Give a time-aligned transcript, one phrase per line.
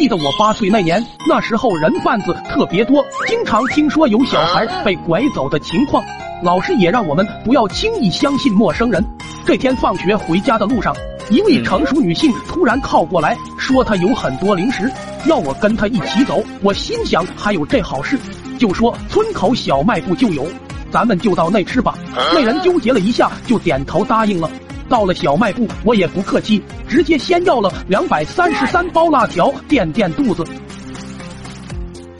[0.00, 6.02] 记得我八岁那年，那时候人贩子特别多，经常听说有小孩被拐走的情况。
[6.42, 9.04] 老师也让我们不要轻易相信陌生人。
[9.44, 10.96] 这天放学回家的路上，
[11.28, 14.90] 一位成熟女性突然靠过来，说她有很多零食，
[15.26, 16.42] 要我跟她一起走。
[16.62, 18.18] 我心想还有这好事，
[18.58, 20.46] 就说村口小卖部就有，
[20.90, 21.94] 咱们就到那吃吧。
[22.32, 24.50] 那人纠结了一下，就点头答应了。
[24.90, 30.44] 到了小卖部，我也不客气，直接先要了两百三十三包辣条垫垫肚子。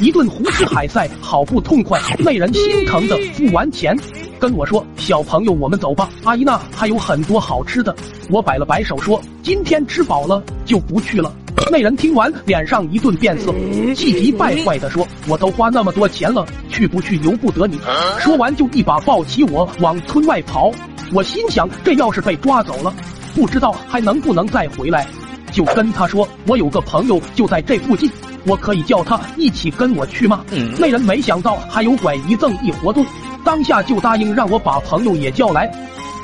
[0.00, 1.98] 一顿胡吃海塞，好不痛快。
[2.18, 3.98] 那人心疼的付完钱，
[4.38, 7.96] 跟我说：“小朋友，我们走吧。”阿姨那还有很多好吃的。
[8.28, 11.34] 我摆了摆手说：“今天吃饱了就不去了。”
[11.72, 13.52] 那人听完，脸上一顿变色，
[13.94, 17.80] 气急败坏的说：“我都花那么多钱了，去不去由不得你。”
[18.20, 20.70] 说完就一把抱起我往村外跑。
[21.12, 22.92] 我心想，这要是被抓走了，
[23.34, 25.06] 不知道还能不能再回来。
[25.50, 28.10] 就跟他说，我有个朋友就在这附近，
[28.46, 30.44] 我可以叫他一起跟我去吗？
[30.78, 33.04] 那人没想到还有拐一赠一活动，
[33.42, 35.70] 当下就答应让我把朋友也叫来。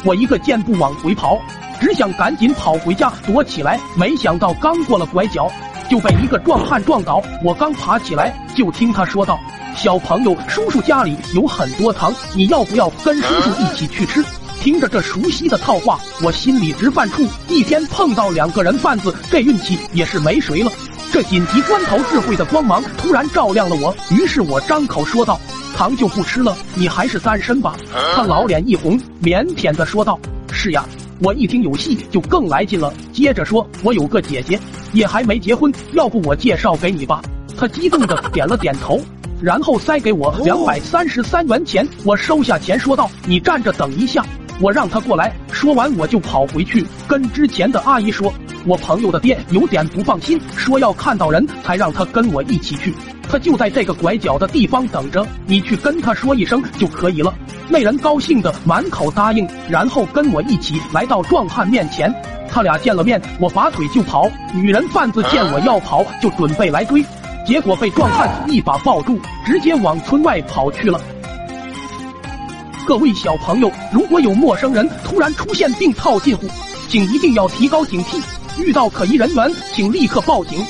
[0.04, 1.38] 我一个箭步往回跑，
[1.80, 5.50] 只想赶紧跑回家躲起来，没想到刚过了拐角，
[5.88, 7.22] 就被一个壮汉撞倒。
[7.42, 9.40] 我刚爬起来，就听他说道
[9.74, 14.22] ：“小朋友，叔叔家里有很多糖，你要不要跟叔叔一起去吃？”
[14.64, 17.28] 听着这熟悉的套话，我心里直犯怵。
[17.50, 20.72] 一天碰到两个人贩子，这运气也是没谁了。
[21.12, 23.94] 这紧急关头，智慧的光芒突然照亮了我。
[24.10, 25.38] 于是我张口说道
[25.76, 27.76] ：“糖就不吃了，你还是单身吧？”
[28.16, 30.18] 他老脸一红，腼腆的说道
[30.50, 30.82] ：“是呀。”
[31.20, 32.90] 我一听有戏，就更来劲了。
[33.12, 34.58] 接着说：“我有个姐姐，
[34.94, 37.20] 也还没结婚，要不我介绍给你吧？”
[37.54, 38.98] 他激动的点了点头，
[39.42, 41.86] 然后塞给我两百三十三元钱。
[42.02, 44.24] 我收下钱，说道：“你站着等一下。”
[44.60, 48.32] 我让他过来，说完我就跑回去跟之前的阿姨说，
[48.66, 52.94] 我朋友的爹有点不放心，说要看到人才让他跟我一起去。
[53.28, 57.34] 他就在这个拐角的地方等着，你去跟他说一声就可以了。
[57.68, 62.14] 那人高兴的满口答应，然后跟我一起来到壮汉面前。
[62.48, 64.30] 他俩见了面，我拔腿就跑。
[64.54, 67.04] 女人贩子见我要跑，就准备来追，
[67.44, 71.00] 结果被壮汉一把抱住，直接往村外跑去了。
[72.86, 76.46] 各位小朋友，如果有陌生人突然出现并套近乎，
[76.86, 78.22] 请一定要提高警惕，
[78.62, 80.62] 遇到可疑人员，请立刻报警。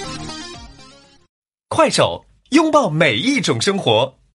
[1.69, 4.15] 快手，拥抱每一种生活。